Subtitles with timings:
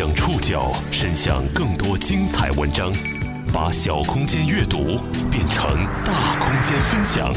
[0.00, 2.90] 将触角伸向更多精彩文章，
[3.52, 4.98] 把小空间阅读
[5.30, 7.30] 变成大空间分享。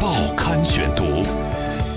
[0.00, 1.22] 报刊选读，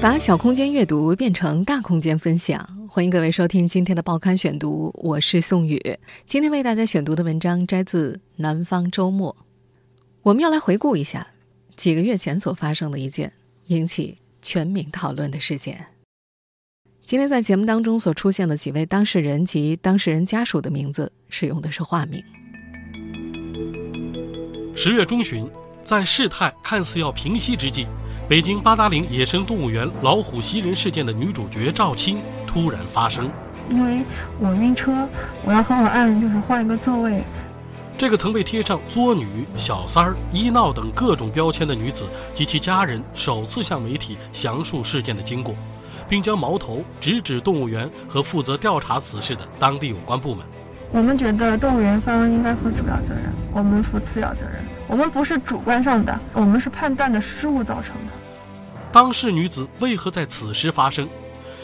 [0.02, 2.68] 把小空间阅读变成大空间分享。
[2.90, 5.82] 欢迎各位收听今天的报刊选读，我是宋宇。
[6.26, 9.34] 今天为大家选读的文章摘自《南方周末》，
[10.24, 11.26] 我们要来回顾一下
[11.78, 13.32] 几个月前所发生的一件
[13.68, 15.86] 引起全民讨论的事件。
[17.12, 22.24] 今天在节目当中所出现的几位当事人及当事人家属的名字，使用的是化名。
[24.74, 25.46] 十月中旬，
[25.84, 27.86] 在事态看似要平息之际，
[28.30, 32.18] 北京八达岭野生动物园老虎袭人事件的女主角赵青
[32.48, 33.30] 突然发声
[33.70, 34.04] ：“因为
[34.40, 35.06] 我晕车，
[35.44, 37.22] 我要和我爱人就是换一个座位。”
[38.00, 45.54] 这个曾被贴上“作女”“小三儿”“医闹”等各种标签的女子及其家人，首次向媒体详述事件的经过。
[46.12, 50.46] 并将矛头直指动物园和负责调查此事的当地有关部门。
[50.92, 54.56] 我们觉得动物园方应该负主要责任，我们负次要责任。
[54.90, 58.12] 我们不是主观上的，我们是判断的失误造成的。
[58.92, 61.08] 当事女子为何在此时发生？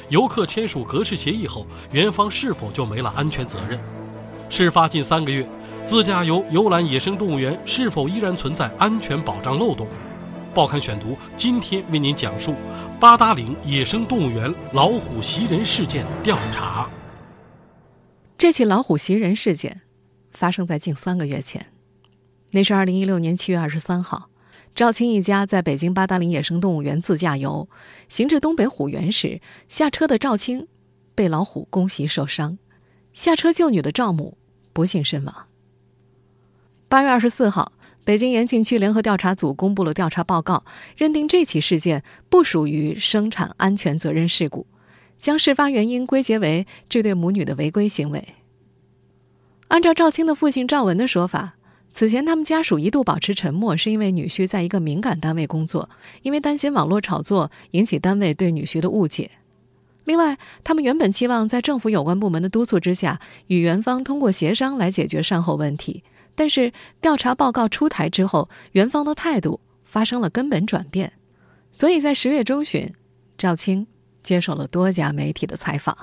[0.08, 3.78] 游客签署格式协议后，园方是否就没了安全责任？
[4.50, 5.46] 事发近三个月，
[5.84, 9.90] 自驾游游览野生动物园是否依然存在安全保障漏洞？
[10.58, 12.56] 报刊选读今天为您讲述
[13.00, 16.90] 八达岭野生动物园老虎袭人事件调查。
[18.40, 19.82] 这起老虎袭人事件
[20.32, 21.64] 发生在近三个月前，
[22.50, 24.30] 那是二零一六年七月二十三号，
[24.74, 27.70] 赵青一家在北京八达岭野生动物园自驾游，
[28.10, 30.68] 行至东北虎园时，下车的赵青
[31.14, 32.58] 被老虎攻袭受伤，
[33.14, 34.36] 下车救女的赵母
[34.74, 35.46] 不幸身亡。
[36.90, 37.74] 八月二十四号。
[38.08, 40.64] 北京延庆区联合调查组公布了调查报告，
[40.96, 44.66] 认定这起事件不属于生产安全责任事故，
[45.20, 48.26] 将事发原因归结为这对母女的违规行为。
[49.68, 51.56] 按照赵青的父亲赵文的说法，
[51.92, 55.90] 此前他们家属一度保持沉默，是因为女婿在一个敏感单位工作，
[56.22, 59.32] 因为担心网络炒作引起单位对女婿的误解。
[60.06, 66.06] 另外，他们原本期望在政府有关部门的督促之下，与园方通过协商来解决善后问题。
[66.38, 66.72] 但是
[67.02, 71.12] 调查报告出台之后，园方的态度发生了根本转变，
[71.72, 72.88] 所以在十月中旬，
[73.40, 73.88] 赵青
[74.22, 75.98] 接受了多家媒体的采访。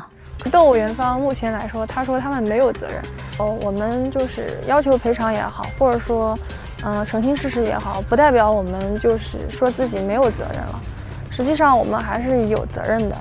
[0.51, 3.01] 动物园方目前来说，他说他们没有责任。
[3.39, 6.37] 哦，我们就是要求赔偿也好，或者说，
[6.83, 10.81] 嗯，澄清事实也好，不代表我们就是说自己没有责任了。
[11.31, 13.17] 实际上，我们还是有责任的。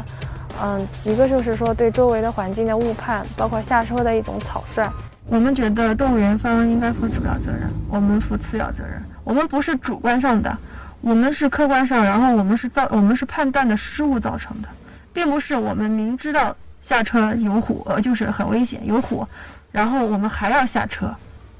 [0.62, 4.91] 嗯，一个就是说对周围的环境的误判，包括下车的一种草率。
[5.28, 9.01] 我们觉得动物园方应该负主要责任，我们负次要责任。
[9.23, 10.56] 我们不是主观上的，
[11.01, 14.67] 我们是客观上，然后我们是造，我们是判断的失误造成的，
[15.13, 19.25] 并不是我们明知道下车有虎，呃，就是很危险有虎，
[19.72, 21.16] 然后我们还要下车，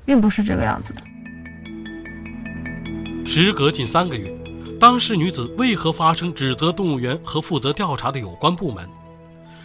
[0.06, 1.02] 并不是这个样子的。
[3.26, 4.30] 时隔近三个月，
[4.80, 8.86] 当事女子为何发声指责动物园和负责调查的有关部门？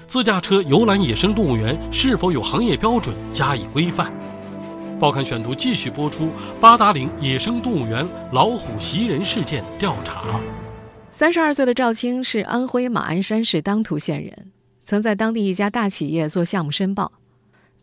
[0.09, 4.11] 自驾车游览野生动物园是否有行业标准加以规范？
[4.99, 10.41] 报刊选读继续播出八达岭野生动物园老虎袭人事件调查。
[11.11, 14.51] 三十二岁的赵青是安徽马鞍山市当涂县人，
[14.83, 17.13] 曾在当地一家大企业做项目申报。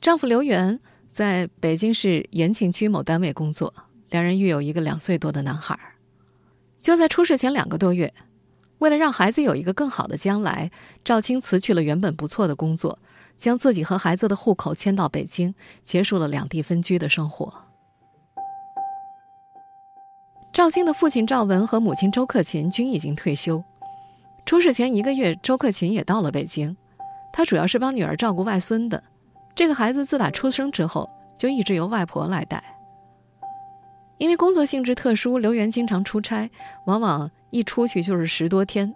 [0.02, 0.80] 丈夫刘元
[1.12, 3.72] 在北京市延庆区某单位工作，
[4.10, 5.78] 两人育有一个两岁多的男孩。
[6.82, 8.12] 就在出事前两个多月。
[8.86, 10.70] 为了让孩子有一个更好的将来，
[11.04, 13.00] 赵青辞去了原本不错的工作，
[13.36, 17.52] 将自己和孩子的户口迁到北京，结束了两地分居的生活。
[20.54, 23.64] 赵青的父亲赵文和母亲周克勤均已经退休。
[24.46, 26.78] 出事前一个月，周克勤也到了北京，
[27.34, 29.02] 他主要是帮女儿照顾外孙的。
[29.56, 31.10] 这个孩子自打出生之后，
[31.40, 32.64] 就一直由外婆来带。
[34.20, 36.52] 因为工作性质特殊，刘源经常出差，
[36.86, 37.32] 往往。
[37.56, 38.94] 一出去就是十多天。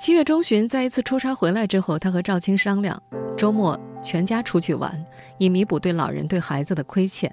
[0.00, 3.02] 七月中旬，在一次出差回来之后，他和赵青商量，
[3.36, 5.04] 周末全家出去玩，
[5.36, 7.30] 以弥补对老人对孩子的亏欠。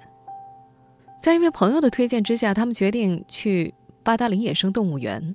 [1.22, 3.72] 在一位朋友的推荐之下，他们决定去
[4.02, 5.34] 八达岭野生动物园。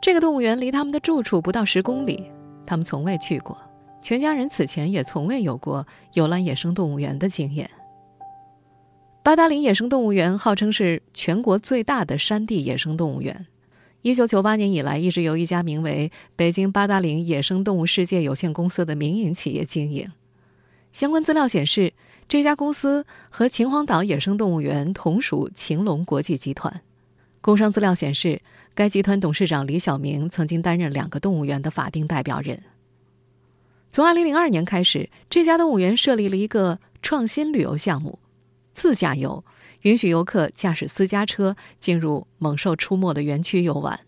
[0.00, 2.32] 这个动物园离他们的住处不到十公里，
[2.66, 3.56] 他们从未去过，
[4.00, 7.70] 全家人此前也从未有过游览野生动物园的经验。
[9.22, 13.46] 八达岭野生动物园号称是全国最大的山地野生动物园。
[14.02, 20.10] 一九九八年以来，一直由一家名为“北京八达岭野生动物世界有限公司”的民营企业经营。
[20.92, 21.92] 相关资料显示，
[22.28, 26.82] 这家公司和秦皇岛野生动物园同属秦龙国际集团。
[27.40, 28.42] 工商资料显示，
[28.74, 32.60] 该集团董事长李晓明曾经担任两个动物园的法定代表人。
[33.92, 38.18] 从2002年开始，这家动物园设立了一个创新旅游项目——
[38.74, 39.44] 自驾游，
[39.82, 44.00] 允许游客驾驶私家车进入猛兽出没的园区游玩。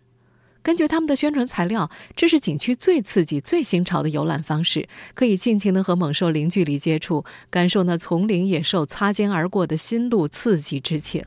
[0.63, 11.23] 根据他们的宣传材料，这是景区最刺激、最新潮的游览方式，可以尽情的和猛兽零距离接触，感受那丛林野兽擦肩而过的心路刺激之情。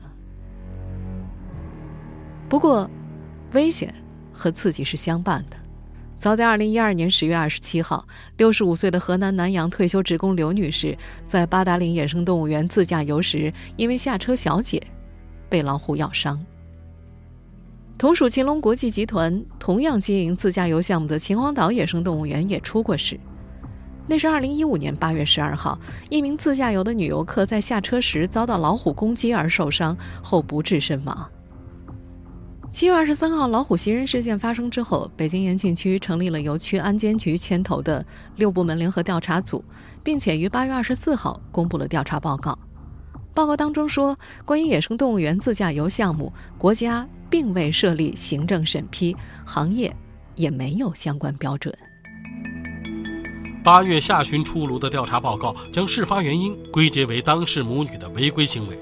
[2.48, 2.90] 不过，
[3.52, 3.94] 危险
[4.32, 5.56] 和刺激是相伴的。
[6.18, 8.04] 早在2012年10月27号
[8.38, 14.82] ，65岁的河南南阳退休职工刘女士在八达岭野生动物园自驾游时，因为下车小解，
[15.48, 16.44] 被老虎咬伤。
[17.96, 23.18] 同属秦龙国际集团、同样经营自驾游项目的秦皇岛野生动物园也出过事。
[24.08, 25.78] 那是2015年8月12号，
[26.10, 31.30] 一名自驾游的女游客在下车时遭到老虎攻击而受伤，后不治身亡。
[32.70, 38.04] 7月23号，老虎袭人事件发生之后，北京延庆区成立了由区安监局牵头的
[38.36, 39.64] 六部门联合调查组，
[40.04, 42.56] 并且于8月24号公布了调查报告。
[43.34, 49.16] 报告当中说，关于野生动物园自驾游项目，国家并未设立行政审批，
[49.46, 49.94] 行业
[50.34, 51.74] 也没有相关标准。
[53.64, 58.78] 八月下旬出炉的调查报告将事发原因归结为当事母女的违规行为。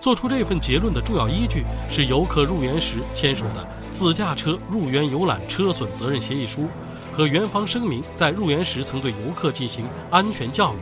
[0.00, 6.66] 做出这份结论的重要依据是游客入园时签署的自驾车入园游览车损责任协议书
[7.12, 10.78] 和园方声明在入园时曾对游客进行安全教育。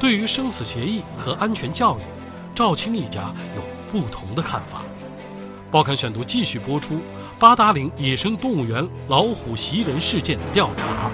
[0.00, 2.00] 对于生死协议和安全教育，
[2.54, 4.82] 赵青一家有不同的看法。
[5.70, 7.00] 报刊选读继续播出
[7.38, 11.10] 八达岭野生动物园老虎袭人事件调查。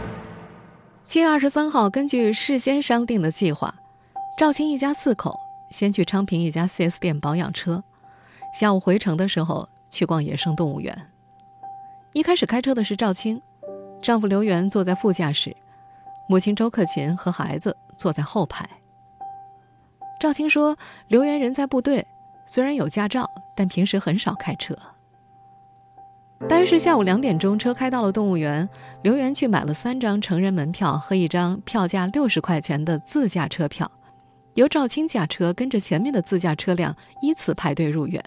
[1.06, 3.75] 七月二十三号，根据事先商定的计划，
[4.38, 5.34] 赵青一家四口
[5.73, 7.83] 先去昌平一家 4S 店保养车，
[8.55, 10.97] 下午回城的时候去逛野生动物园。
[12.13, 13.41] 一开始开车的是赵青，
[14.01, 15.57] 丈夫刘元坐在副驾驶，
[16.29, 17.77] 母亲周克勤和孩子。
[17.95, 18.69] 坐在后排。
[20.19, 20.77] 赵青说
[21.07, 22.05] ：“刘元人在部队，
[22.47, 24.77] 虽然有驾照，但平时很少开车。”
[26.49, 28.69] 大约是下午两点钟，车开到了动物园，
[29.03, 33.89] 刘元去买了三张成人门票和一张票价六十块钱的自驾车票，
[34.54, 38.22] 由赵青驾车跟着前面的自驾车辆依次排队入园。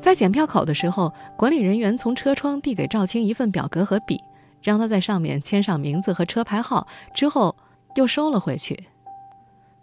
[0.00, 4.20] 在检票口的时候，管理人员从车窗递给赵青一份表格和笔，
[4.62, 7.56] 让他在上面签上名字和车牌号，之后。
[7.96, 8.84] 又收了回去。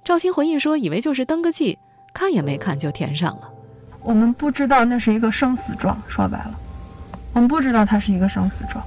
[0.02, 1.78] 赵青回忆说：“以为就是登个记，
[2.14, 3.50] 看也没看就填上了。
[4.00, 6.58] 我们不知道那是一个生死状，说白了，
[7.34, 8.82] 我们不知道它是一个生死状。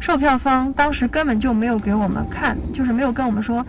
[0.00, 3.62] 售票方当时根本就没有给我们看，就是没有跟我们说，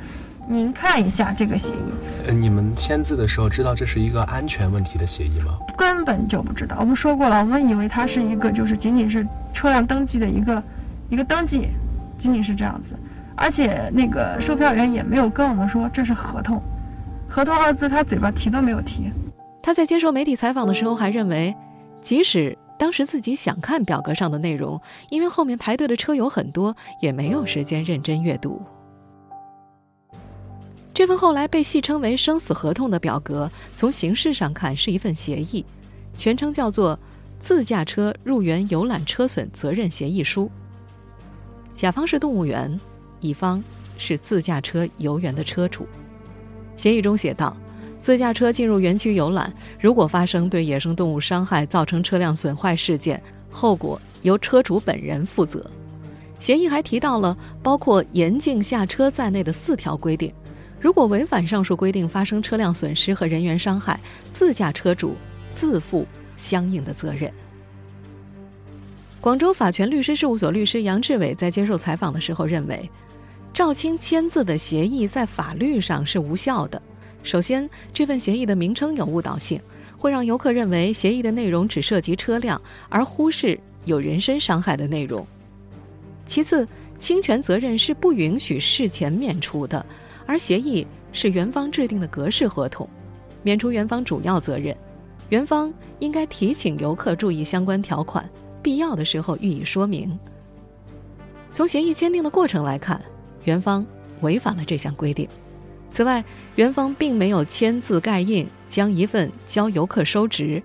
[0.51, 2.25] 您看一下这个协议。
[2.25, 5.59] 呃，你们签字的时候知道这是一个安全问题的协议吗？
[5.77, 6.75] 根本就不知道。
[6.79, 9.23] 我们说过了，我们以为它是一个就是仅仅是
[9.53, 10.63] 车辆登记的一个
[11.07, 11.67] 一个登记，
[12.17, 12.95] 仅仅是这样子。”
[13.37, 16.59] 而且那个售票员也没有跟我们说这是合同，
[17.29, 19.11] 合同二字他嘴巴提都没有提。
[19.61, 21.55] 他在接受媒体采访的时候还认为，
[22.01, 28.61] 即使当时自己想看表格上的内容，因为后面排队的车有很多，也没有时间认真阅读。
[30.99, 35.65] 这份后来被戏称为“生死合同”的表格，从形式上看是一份协议，
[36.17, 36.93] 全称叫做
[37.39, 40.47] 《自驾车入园游览车损责任协议书》。
[41.73, 42.77] 甲方是动物园。
[43.21, 43.63] 乙方
[43.97, 45.87] 是自驾车游园的车主，
[46.75, 47.55] 协议中写道：
[48.01, 55.65] 自驾车进入园区游览，如果发生对野生动物伤害造成车辆损坏事件，后果由车主本人负责。
[56.39, 60.33] 协议还提到了包括严禁下车在内的四条规定，
[60.79, 63.99] 如果违反上述规定，发生车辆损失和人员伤害，
[64.31, 65.15] 自驾车主
[65.53, 66.05] 自负
[66.35, 67.31] 相应的责任。
[69.19, 72.89] 广州法权律师事务所律师杨志伟在接受采访的时候认为。
[73.51, 76.81] 赵青签字的协议在法律上是无效的。
[77.23, 79.59] 首先，这份协议的名称有误导性，
[79.97, 85.25] 会让游客认为协议的内容只涉及车辆，而忽视有人身伤害的内容。
[86.25, 89.83] 其次，侵权责任是不允许事前免除的，
[90.29, 92.87] 而协议是园方制定的格式合同，
[93.41, 94.77] 免除园方主要责任。
[95.29, 98.29] 园方应该提醒游客注意相关条款，
[98.61, 100.19] 必要的时候予以说明。
[101.51, 103.01] 从协议签订的过程来看。
[103.45, 103.83] 园方
[104.21, 105.27] 违反了这项规定。
[105.91, 106.23] 此外，
[106.57, 110.61] 园方并没有签字盖印，将一份交游客收值。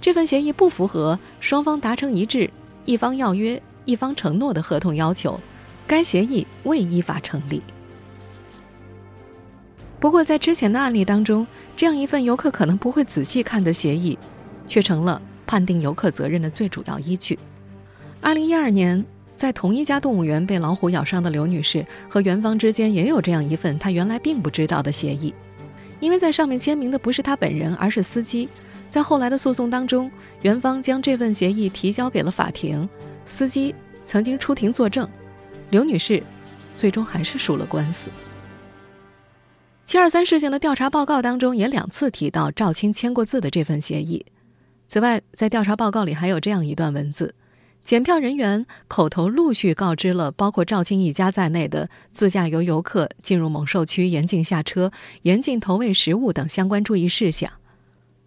[0.00, 2.50] 这份协议不符合双方达成一致、
[2.84, 5.40] 一方要约、一方承诺的合同要求，
[5.86, 7.62] 该协议未依法成立。
[10.00, 14.18] 不过，在之前的案例当中，这样一份游客可能不会仔细看的协议，
[14.66, 17.38] 却成了判定游客责任的最主要依据。
[18.20, 19.04] 二零一二年。
[19.36, 25.34] 在同一家动物园被老虎咬伤的刘女士和园方之间也有这样一份她原来并不知道的协议，
[25.98, 28.50] 因为在上面签名的不是她本人，而是司机。
[28.90, 32.86] 在后来的诉讼当中，园方将这份协议提交给了法庭，
[33.24, 35.08] 司机曾经出庭作证，
[35.70, 36.22] 刘女士
[36.76, 38.10] 最终还是输了官司。
[39.90, 44.24] 七二三事件的调查报告当中也两次提到赵青签过字的这份协议。
[44.86, 47.34] 此外，在调查报告里还有这样一段文字：
[47.82, 54.92] 检票人员口头陆续告知了包括赵青一家在内的自驾游游客进入猛兽区严禁下车、
[55.22, 57.50] 严禁投喂食物等相关注意事项。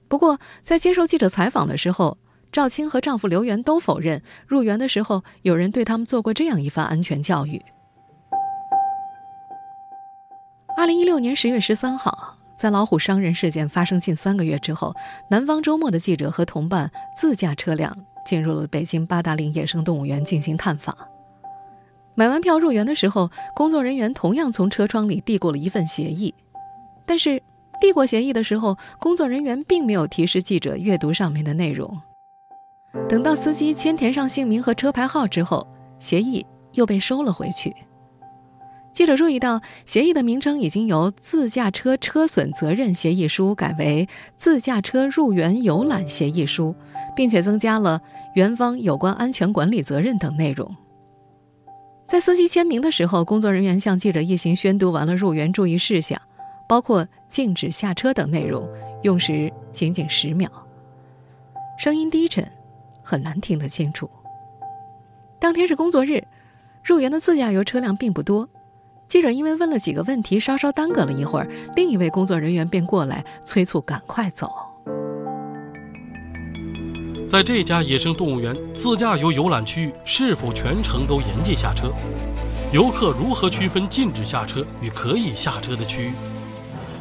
[0.10, 2.18] 不过，在接受记者采访的时候，
[2.52, 7.62] 赵青和丈夫刘源都否认入园的时候有人对他们做过这样一番安全教育。
[10.76, 14.96] 二零一六年十月十三号，在老虎伤人事件发生近三个月之后，
[15.30, 20.96] 南方周末的记者和同伴自驾车辆进入了北京八达岭野生动物园进行探访。
[22.16, 26.34] 买完票入园的时候，工作人员同样从车窗里递过了一份协议，
[27.06, 27.42] 但是
[27.80, 32.02] 递过协议的时候，工作人员并没有提示记者阅读上面的内容。
[33.08, 35.68] 等到司机签填上姓名和车牌号之后，
[36.00, 37.74] 协议又被收了回去。
[38.94, 44.08] 记者注意到，协议的名称已经由《自驾车车损责任协议书》改为
[44.38, 46.76] 《自驾车入园游览协议书》，
[47.16, 48.00] 并且增加了
[48.36, 50.76] 园方有关安全管理责任等内容。
[52.08, 56.22] 在司机签名的时候，工作人员向记者一行宣读完了入园注意事项，
[56.70, 58.70] 包括禁止下车等内容，
[59.02, 60.48] 用时仅仅十秒，
[61.80, 62.48] 声音低沉，
[63.04, 64.08] 很难听得清楚。
[65.40, 66.24] 当天是工作日，
[66.84, 68.48] 入园的自驾游车辆并不多。
[69.14, 74.52] 记者因为问了几个问题，稍稍耽搁了一会儿，另一位工作人员便过来催促赶快走。
[77.30, 81.94] 在这家野生动物园自驾游游览区域，是否全程都严禁下车？
[82.72, 86.14] 游客如何区分禁止下车与可以下车的区域？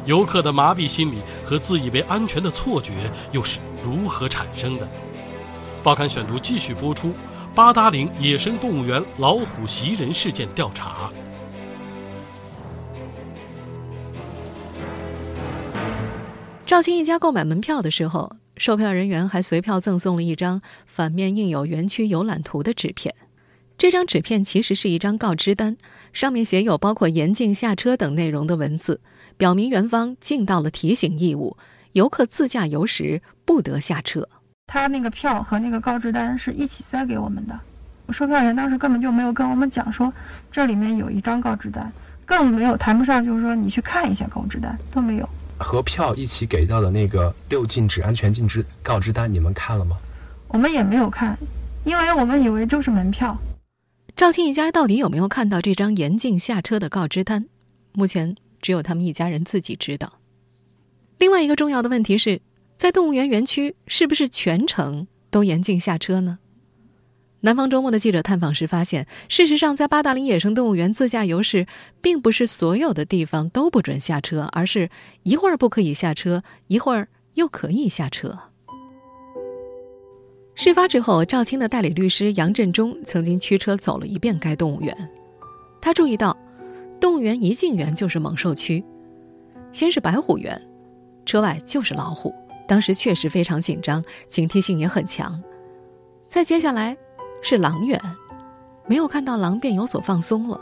[0.05, 2.91] 游客的麻痹心理和自以为安全的错觉
[3.31, 4.87] 又是如何产生的？
[5.81, 7.11] 报刊选读继续播出：
[7.55, 11.09] 八达岭野生动物园老虎袭人事件调查。
[16.73, 23.13] 赵青一家购买门票的时候，售票人员还随票赠送了一张反面印有园区游览图的纸片。
[23.77, 25.77] 这张纸片其实是一张告知单，
[26.13, 28.99] 上面写有包括严禁下车等内容的文字，
[29.37, 31.55] 表明园方尽到了提醒义务，
[31.91, 34.27] 游客自驾游时不得下车。
[34.65, 37.59] 他那个票和那个告知单是一起塞给我们的，
[38.11, 40.11] 售票员当时根本就没有跟我们讲说
[40.51, 41.93] 这里面有一张告知单，
[42.25, 45.29] 更没有谈不上就是说你去看一下告知单都没有。
[45.63, 49.97] 和票一起给到的那个六禁止安全禁止告知单，你们看了吗？
[50.49, 51.37] 我们也没有看，
[51.85, 53.35] 因为我们以为就是门票。
[54.15, 57.45] 赵庆一家到底有没有看到这张严禁下车的告知单？
[57.93, 60.13] 目前只有他们一家人自己知道。
[61.17, 62.41] 另外一个重要的问题是，
[62.77, 66.37] 在动物园园区是不是全程都严禁下车呢？
[67.45, 71.67] 南方周末的记者探访时发现，事实上，在八达岭野生动物园自驾游时，
[72.01, 74.89] 并不是所有的地方都不准下车，而是
[75.23, 78.39] 一会儿不可以下车，一会儿又可以下车。
[80.55, 84.95] 事发之后，赵青的代理律师杨振中曾经驱车走了一遍该动物园，
[85.81, 86.37] 他注意到，
[86.97, 88.81] 动物园一进园就是猛兽区，
[89.73, 90.57] 先是白虎园，
[91.25, 92.33] 车外就是老虎，
[92.65, 95.43] 当时确实非常紧张，警惕性也很强。
[96.29, 96.95] 再接下来。
[97.43, 98.01] 是狼园，
[98.87, 100.59] 没有看到狼便有所放松了。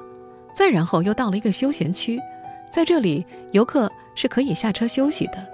[0.53, 2.19] 再然后又到了一个休闲区，
[2.69, 5.47] 在这里游客是可以下车休息的。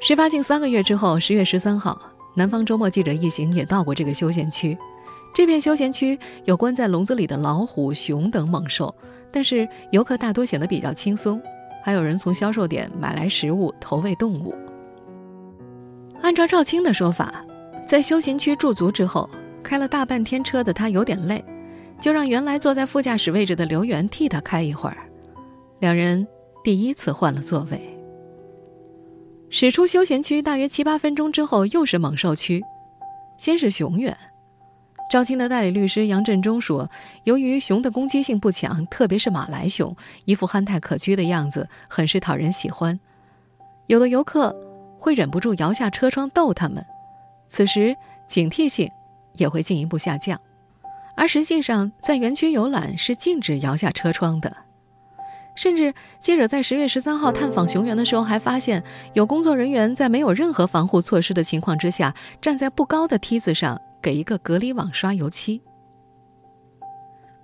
[0.00, 1.98] 事发近三个月之后，十月十三号，
[2.34, 4.76] 南方周末记者一行也到过这个休闲区。
[5.32, 8.94] 这片休闲区有关在笼子里的老虎、熊等猛兽，
[9.32, 11.40] 但是游客大多显得比较轻松，
[11.82, 14.54] 还有人从销售点买来食物投喂动物。
[16.20, 17.44] 按照赵青的说法，
[17.86, 19.30] 在休闲区驻足之后。
[19.64, 21.44] 开了大半天车的他有点累，
[22.00, 24.98] 就让原来坐在副驾驶位置的刘源替他开一会儿。
[25.80, 26.24] 两人
[26.62, 27.80] 第一次换了座位。
[29.50, 32.62] 驶出休闲区大约七八分钟之后，又是猛兽区，
[33.38, 34.16] 先是熊园。
[35.10, 36.90] 赵青的代理律师杨振中说，
[37.24, 39.94] 由于熊的攻击性不强，特别是马来熊，
[40.24, 42.98] 一副憨态可掬的样子，很是讨人喜欢。
[43.86, 44.54] 有的游客
[44.98, 46.84] 会忍不住摇下车窗逗他们，
[47.48, 47.94] 此时
[48.26, 48.90] 警惕性。
[49.34, 50.40] 也会进一步下降，
[51.16, 54.56] 而实际上，在园区游览是禁止摇下车窗的。
[55.56, 65.62] 甚至记者在十月十三号探访熊园的时候，还发现有工作人员在没有任何防护措施的情况之下，站在不高的梯子上给一个隔离网刷油漆。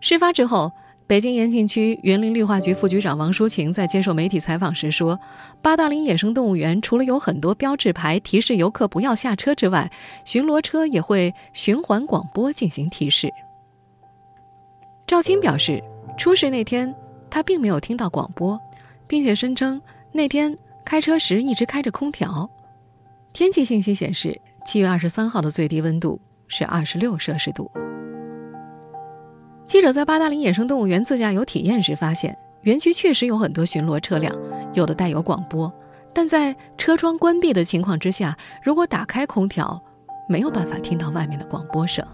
[0.00, 0.72] 事发之后，
[1.10, 5.18] 北京延庆区园林绿化局副局长王淑琴在接受媒体采访时说
[5.60, 9.90] ：“八达岭野生动物园除了有很多标志牌提示游客不要下车之外，
[10.24, 13.28] 巡逻车也会循环广播进行提示。”
[15.04, 15.82] 赵青表示，
[16.16, 16.94] 出事那天
[17.28, 18.56] 他并没有听到广播，
[19.08, 22.48] 并且声称那天开车时一直开着空调。
[23.32, 27.68] 天气信息显示，七月二十三号的最低温度是二十六摄氏度。
[29.70, 34.34] 记者在八达岭野生动物园自驾游体验时发现，园区确实有很多巡逻车辆，
[34.74, 35.72] 有的带有广播，
[36.12, 39.80] 但在车窗关闭的情况之下，如果打开空调，
[40.28, 42.04] 没有办法听到外面的广播声。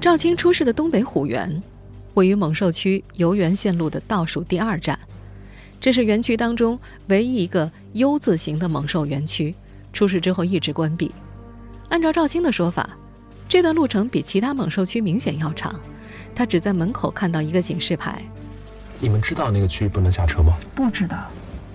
[0.00, 1.62] 赵青出事的东北虎园，
[2.14, 4.98] 位于猛兽区游园线路的倒数第二站，
[5.78, 6.76] 这是园区当中
[7.06, 9.54] 唯一一个 U 字形的猛兽园区，
[9.92, 11.12] 出事之后一直关闭。
[11.90, 12.98] 按照赵青的说法。
[13.48, 15.74] 这段路程比其他猛兽区明显要长，
[16.34, 18.20] 他只在门口看到一个警示牌。
[18.98, 20.54] 你们知道那个区域不能下车吗？
[20.74, 21.16] 不知道，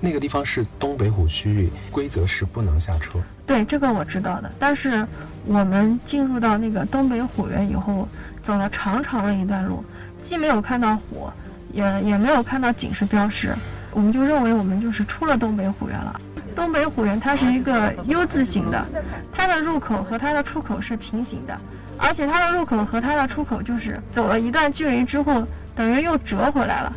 [0.01, 3.19] 那个地方是东北虎区域，规则是不能下车。
[3.45, 4.51] 对，这个我知道的。
[4.59, 5.05] 但是
[5.45, 8.07] 我们进入到那个东北虎园以后，
[8.43, 9.83] 走了长长的一段路，
[10.23, 11.29] 既没有看到虎，
[11.71, 13.55] 也也没有看到警示标识，
[13.91, 16.19] 我们就认为我们就是出了东北虎园了。
[16.59, 18.85] 东北虎园它是一个 U 字形的，
[19.31, 21.57] 它的入口和它的出口是平行的，
[21.97, 26.93] 而且它的入口和它的出口就是走了一段距离之后，等于又折回来了，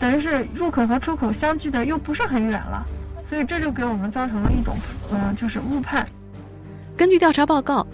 [0.00, 2.84] 等于是入口和出口相距的又不是很远了，
[3.28, 4.76] 所以这就给我们造成了一种，
[5.12, 6.04] 嗯，就是误判。
[6.96, 7.86] 根据调查报告，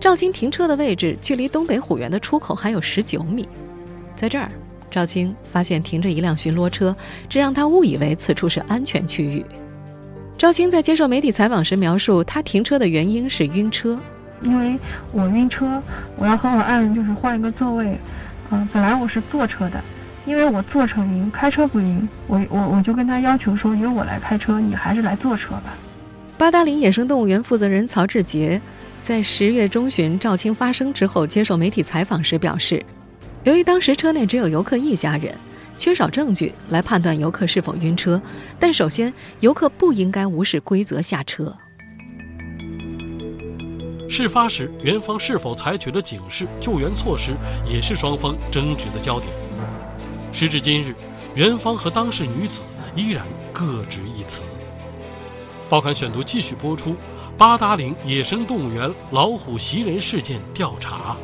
[0.00, 3.48] 赵青停车的位置距离东北虎园的出口还有十九米，
[4.16, 4.50] 在这儿，
[4.90, 6.96] 赵青发现停着一辆巡逻车，
[7.28, 9.46] 这让他误以为此处是安全区域。
[10.38, 13.98] 赵青在接受媒体采访时描述，他停车的原因是晕车，
[14.40, 14.78] 因为
[15.10, 15.82] 我晕车，
[16.16, 17.98] 我要和我爱人就是换一个座位。
[18.52, 19.82] 嗯，本来我是坐车的，
[20.26, 25.74] 因为我坐车晕，开车不晕，我我我就跟他要求说，由我来开车，你还是来坐车吧。
[26.36, 28.62] 八达岭野生动物园负责人曹志杰
[29.02, 32.80] 在十月中旬赵青发生之后接受媒体采访时表示，
[33.42, 35.34] 由于当时车内只有游客一家人。
[35.78, 38.20] 缺少证据来判断游客是否晕车，
[38.58, 41.56] 但首先，游客不应该无视规则下车。
[44.10, 47.32] 事发时，园方是否采取了警示救援措施，
[47.70, 49.30] 也是双方争执的焦点。
[50.32, 50.92] 时至今日，
[51.36, 52.60] 园方和当事女子
[52.96, 54.42] 依然各执一词。
[55.68, 56.96] 报刊选读继续播出：
[57.36, 61.16] 八达岭野生动物园老虎袭人事件调查。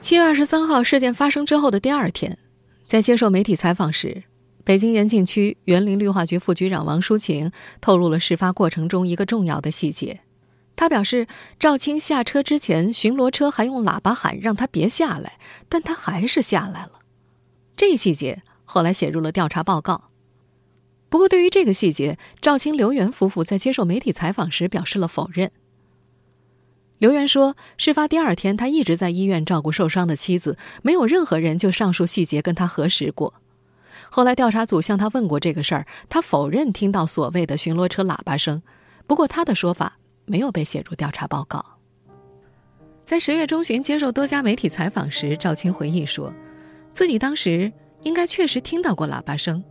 [0.00, 2.38] 七月二十三号事件发生之后的第二天，
[2.86, 4.22] 在接受媒体采访时，
[4.62, 10.20] 北京延庆区园林绿化局副局长王淑琴透露了事发过程中一个重要的细节。
[10.76, 11.26] 他表示，
[11.58, 17.00] 赵青下车之前，巡逻车还用喇叭喊让他别下来，但他还是下来了。
[17.76, 20.10] 这一细节后来写入了调查报告。
[21.08, 25.50] 不过，对于这个细节，赵青、刘元夫妇在接受媒体采访时表示了否认。
[26.98, 33.34] 刘源说，事发第二天，他一直在医院照顾受伤的妻子，没有任何人就上述细节跟他核实过。
[34.10, 38.60] 后来调查组向他问过这个事儿，他否认听到所谓的巡逻车喇叭声。
[39.06, 41.64] 不过他的说法没有被写入调查报告。
[43.04, 46.32] 在十月中旬接受多家媒体采访时，赵青回忆说，
[46.92, 49.62] 自己当时应该确实听到过喇叭声。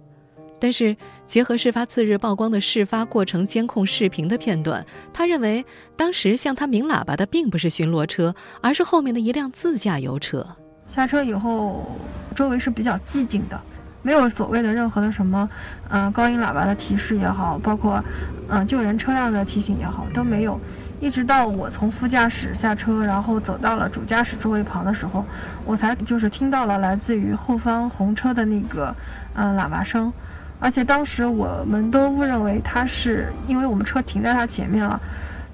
[0.60, 5.64] 但是，结合事发次日曝光的事发过程监控视频的片段，他认为
[5.96, 10.46] 当时向他鸣喇叭的并不是巡逻车，而是后面的一辆自驾游车。
[10.90, 11.96] 下车以后，
[12.36, 13.60] 周围是比较寂静的，
[14.02, 15.48] 没有所谓的任何的什么，
[15.90, 18.04] 嗯，高音喇叭的提示也好，包括，
[18.48, 20.60] 嗯，救援车辆的提醒也好，都没有。
[21.00, 25.24] 一直到我从副驾驶下车，然后走到了主驾驶座位旁的时候，
[25.64, 28.96] 我才就是听到了来自于后方红车的那个，
[29.36, 30.12] 嗯，喇叭声。
[30.60, 35.00] 而且当时我们都误认为他是因为我们车停在他前面了，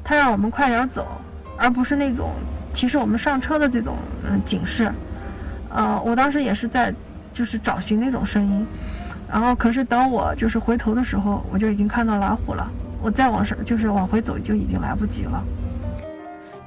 [0.04, 1.06] 他让我们快点走，
[1.58, 2.32] 而不是那种
[2.74, 4.92] 提示我们上车的这种嗯警示。
[5.70, 6.94] 呃，我当时也是在
[7.34, 8.66] 就是找寻那种声音，
[9.30, 12.70] 然后可是等我就是回头的时候，我就已经看到老虎了，
[13.02, 15.44] 我再往上就是往回走就已经来不及了。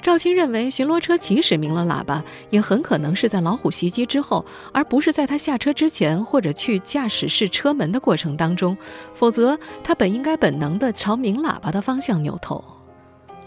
[0.07, 8.79] 赵青认为，巡逻车即使鸣了喇叭，也很可能是在老虎袭击之后，而不是在他下车之前或者去驾驶室车门的过程当中。
[9.13, 12.63] 否则，他本应该本能地朝鸣喇叭的方向扭头。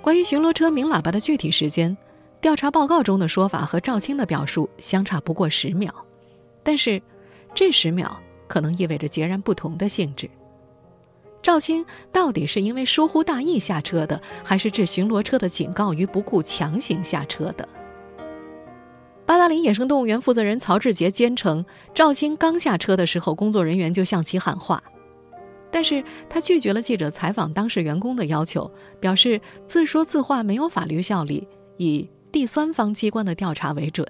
[0.01, 1.95] 关于巡逻车鸣喇叭的具体时间，
[2.41, 5.95] 调查报告中的说法和赵青的表述相差不过十秒，
[6.61, 7.01] 但是，
[7.55, 8.19] 这十秒
[8.49, 10.29] 可能意味着截然不同的性质。
[11.41, 17.67] 赵青到底是因为疏忽大意下车的，还是置巡逻车的警告于不顾强行下车的？
[19.25, 24.83] 八达岭野生动物园负责人曹志杰坚称，赵青刚下车的时候，工作人员就向其喊话，
[25.71, 31.47] 但是他拒绝了记者采访当事员工的要求，表示自说自话没有法律效力，
[31.77, 34.05] 以第三方机关的调查为准。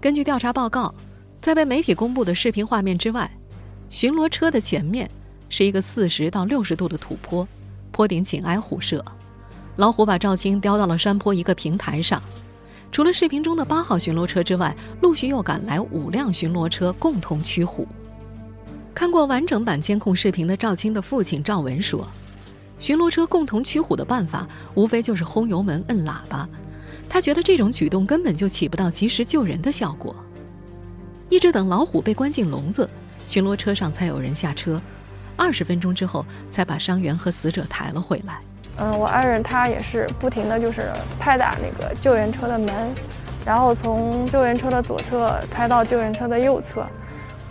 [0.00, 0.94] 根据调查报告，
[1.40, 3.30] 在被媒体公布的视频画面之外，
[3.94, 5.08] 巡逻车的前面
[5.48, 7.46] 是一个四十到六十度的土坡，
[7.92, 9.04] 坡顶紧挨虎舍，
[9.76, 12.20] 老虎把赵青叼到了山坡一个平台上。
[12.90, 17.86] 除了视频中的八号巡逻车之外，陆续又赶来五辆巡逻车，共同驱虎。
[18.92, 22.04] 看过完整版监控视频的赵青的父亲赵文说
[22.80, 26.48] ：“巡逻车共同驱虎的办法，无非就是轰油门、摁喇叭。
[27.08, 30.16] 他觉得这种举动根本就起不到及时救人的效果。
[31.28, 32.90] 一直等老虎被关进笼子，
[33.26, 34.80] 巡逻车上才有人下车。
[35.36, 38.38] 二十分钟之后，才把伤员和死者抬了回来。”
[38.76, 42.72] 嗯，我爱人他也是不停的就是拍打那个救援车的门，
[43.46, 46.84] 然后从救援车的左侧开到救援车的右侧，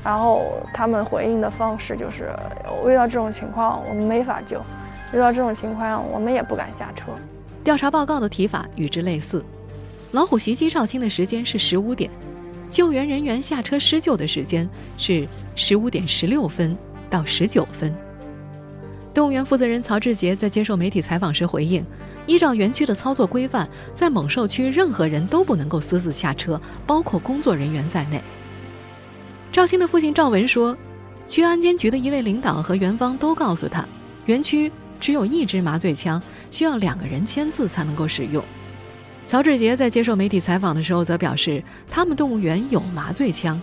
[0.04, 2.30] 然后他们回应的方式就是
[2.86, 4.62] 遇到这种情况我们没法救，
[5.14, 7.06] 遇到这种情况我们也不敢下车。
[7.64, 9.42] 调查报告的提法与之类似，
[10.12, 12.12] 老虎袭击赵青的时间是十五点，
[12.74, 16.76] 救援人员下车施救的时间是十五点十六分
[17.08, 17.94] 到十九分。
[19.14, 21.86] 动物园负责人曹志杰在接受媒体采访时回应
[22.26, 28.20] ：“依照园区的操作规范，在猛兽区任何人都不能够私自下车，包括工作人员在内。”
[29.54, 30.76] 赵鑫的父亲赵文说
[31.30, 33.88] ：“区安监局的一位领导和园方都告诉他，
[34.26, 38.44] 园区只有一支麻醉枪，需要两个人签字才能够使用。”
[39.26, 43.60] 曹志杰在接受媒体采访的时候则表示：“他们动物园有麻醉枪，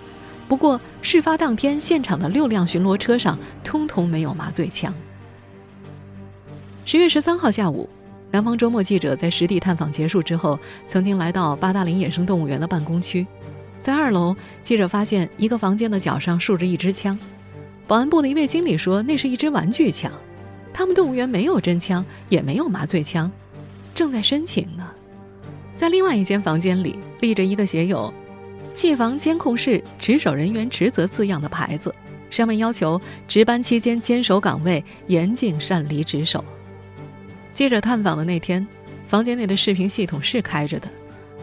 [0.48, 4.92] 不过事发当天现场的六辆巡逻车上通通没有麻醉枪。”
[6.84, 7.88] 十月十三号下午，
[8.32, 13.24] 南方周末记者在实地探访结束之后，曾经来到八达岭野生动物园的办公区。
[13.80, 17.16] 在二楼，记者发现一个房间的角上竖着一支枪。
[17.86, 20.10] 保安部的一位经理说，那是一支玩具枪，
[20.72, 23.30] 他们动物园没有真枪，也没有麻醉枪，
[23.94, 24.89] 正在申请呢。
[25.80, 28.12] 在另外一间房间里，立着一个写有
[28.74, 31.94] “技防监控室值守人员职责”字样的牌子，
[32.28, 36.44] 上面要求值班期间坚守岗位，严禁擅离职守。
[37.54, 38.66] 记者探访的那天，
[39.06, 40.88] 房间内的视频系统是开着的，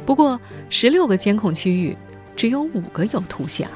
[0.05, 1.97] 不过十六个监控区域
[2.35, 3.67] 只有五个有图像。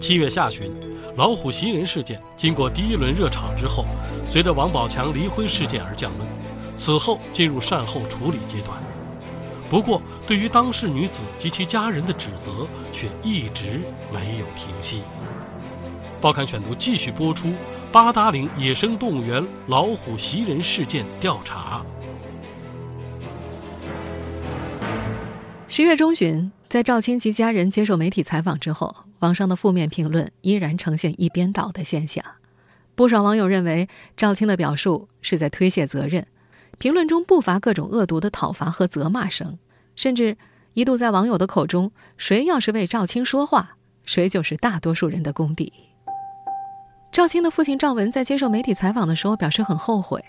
[0.00, 0.68] 七月下旬，
[1.16, 3.84] 老虎袭人事件经过第一轮热炒之后，
[4.26, 6.26] 随着王宝强离婚事件而降温，
[6.76, 8.78] 此后进入善后处理阶段。
[9.68, 13.80] 不过，对于当事女子及其家人的指责却一直
[14.12, 15.02] 没有停息。
[16.20, 17.52] 报刊选读继续播出。
[17.92, 21.82] 八达岭野生动物园老虎袭人事件调查。
[25.68, 32.22] 十月中旬，在赵青及家人接受媒体采访之后，网上的负面评论依然呈现一边倒的现象。
[32.94, 36.26] 不少网友认为赵青的表述是在推卸责任，
[36.78, 39.58] 评论中不乏各种恶毒的讨伐和责骂声，
[39.94, 40.36] 甚至
[40.74, 45.72] 一度在网友的口中，谁要是为赵青说话，谁就是大多数人的公敌。
[47.10, 50.22] 赵青的父亲赵文在接受媒体采访的时候表示很后悔。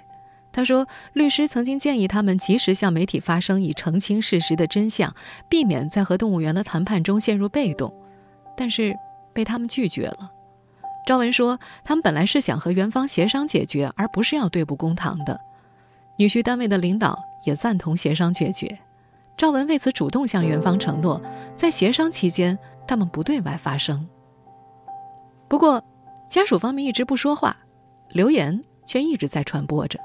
[0.54, 5.14] 他说，律师曾经建议他们及时向媒体发声，以澄清事实的真相，
[5.50, 7.94] 避免在和动物园的谈判中陷入被动，
[8.56, 8.96] 但是
[9.34, 10.32] 被他们拒绝了。
[11.06, 15.40] 赵文说，他们本来是想和园方协商解决，而不是要对簿公堂的。
[16.18, 18.78] 女婿单位的领导也赞同协商解决。
[19.38, 21.22] 赵文为此主动向园方承诺，
[21.56, 24.08] 在协商期间，他们不对外发声。
[25.48, 25.84] 不过。
[26.30, 27.56] 家属方面一直不说话，
[28.10, 29.98] 流言却一直在传播着。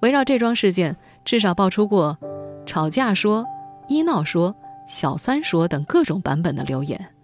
[0.00, 2.18] 围绕这桩事件，至少爆出过
[2.66, 3.46] “吵架说
[3.86, 4.52] ”“医闹说
[4.90, 7.14] ”“小三说”等各种版本的留言。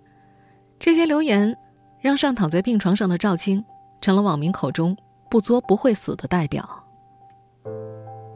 [0.78, 1.58] 这些留言
[1.98, 3.64] 让上躺在病床上的赵青
[4.00, 4.96] 成了网民口中
[5.28, 6.85] “不作不会死”的代表。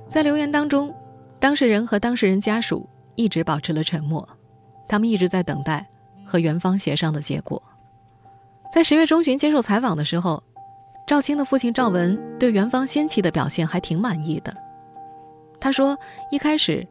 [0.08, 0.94] 在留言当中，
[1.38, 4.28] 当事人和当事人家属一直保持了沉默，
[4.88, 5.86] 他们一直在等待
[6.24, 7.62] 和元芳协商的结果。
[8.72, 10.42] 在十月中旬接受采访的时候，
[11.06, 14.54] 赵青的父亲赵文对元芳先期的表现还挺满意的。
[15.60, 15.98] 他说，
[16.30, 16.86] 一开始，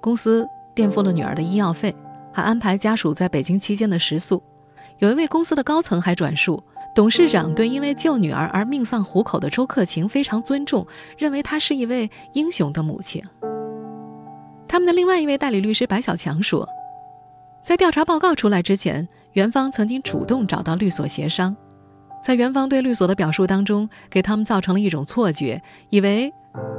[0.00, 1.94] 公司垫付了女儿的医药费，
[2.32, 4.42] 还安排家属在北京期间的食宿。
[4.98, 6.62] 有一位公司的高层还转述，
[6.94, 10.86] 董事长对因为救女儿而命丧虎口的周克勤非常尊重，
[11.18, 13.22] 认为她是一位英雄的母亲。
[14.68, 16.68] 他们的另外一位代理律师白小强说，
[17.62, 19.06] 在调查报告出来之前。
[19.32, 21.56] 元芳曾经主动找到律所协商，
[22.22, 26.32] 在元芳对律所的表述当中，给他们造成了一种错觉，以为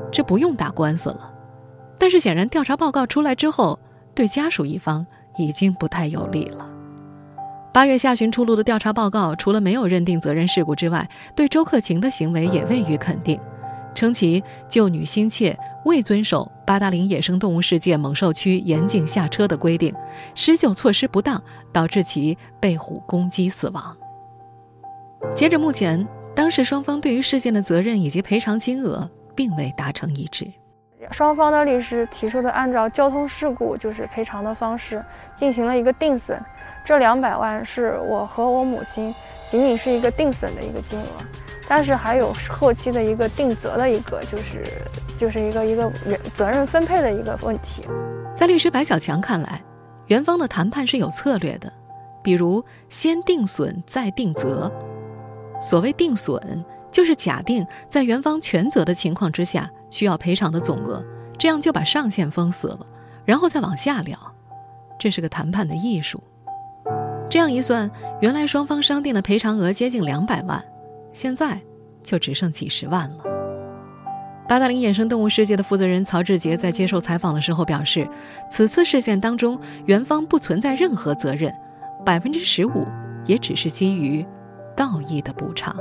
[0.10, 1.34] 这不用打官司了，
[2.00, 3.78] 但是显然调查报告出来之后，
[4.14, 5.06] 对家属一方
[5.38, 6.66] 已经不太有利了。
[7.76, 13.38] 八月下旬出炉的调查报告，除了没有认定责任事故之外，对周克勤的行为也未予肯定，
[13.94, 19.94] 称其救女心切，未遵守八达岭野生动物世界猛兽区严禁下车的规定，
[20.36, 23.94] 施救措施不当，导致其被虎攻击死亡。
[25.36, 30.50] 截至目前，当事双方对于事件的责任以及赔偿金额并未达成一致。
[31.12, 35.04] 双方的律师提出的按照交通事故就是赔偿的方式
[35.36, 36.42] 进行了一个定损，
[36.86, 39.14] 这两百万是我和我母亲
[39.50, 41.06] 仅仅是一个定损的一个金额，
[41.68, 44.64] 但是还有后期的一个定责的一个就是
[45.18, 45.92] 就是一个一个
[46.38, 47.84] 责任分配的一个问题。
[48.36, 49.62] 在律师白小强看来，
[50.08, 51.74] 元方的谈判是有策略的，
[52.24, 54.72] 比如先定损再定责。
[55.60, 56.64] 所谓定损。
[56.92, 61.04] 就是假定在元方全责的情况之下需要赔偿的总额，
[61.38, 62.88] 这样就把上限封死了，
[63.26, 64.18] 然后再往下聊，
[64.98, 66.24] 这是个谈判的艺术。
[67.36, 70.64] 这样一算，原来双方商定的赔偿额接近两百万，
[71.12, 71.60] 现在
[72.02, 73.18] 就只剩几十万了。
[74.48, 78.08] 八达岭野生动物世界的负责人曹志杰在接受采访的时候表示，
[78.50, 81.54] 此次事件当中，园方不存在任何责任，
[82.06, 82.88] 百分之十五
[83.26, 84.26] 也只是基于
[84.74, 85.76] 道义的补偿。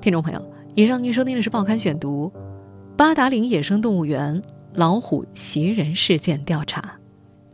[0.00, 0.42] 听众朋友，
[0.74, 2.32] 以上您收听的是《报刊选读》，
[2.96, 6.97] 八达岭野生动物园老虎袭人事件调查。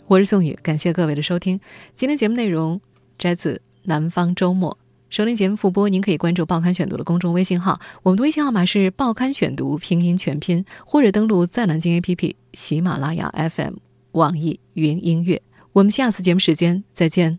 [0.06, 1.58] 我是宋宇，感谢各位的收听。
[1.94, 2.78] 今天节目内容
[3.18, 4.70] 摘自《南方周末》，
[5.08, 13.76] 收听节目复播，您可以关注《报刊选读》的公众微信号，我们的微信号码是《报刊选读》拼音全拼，或者登录在南京 APP、喜马拉雅 FM、
[14.12, 15.40] 网易云音乐。
[15.72, 17.32] 我们下次节目时间再见。